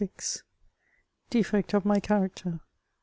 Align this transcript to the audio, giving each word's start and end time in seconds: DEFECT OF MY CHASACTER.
DEFECT 1.29 1.75
OF 1.75 1.85
MY 1.85 1.99
CHASACTER. 1.99 2.61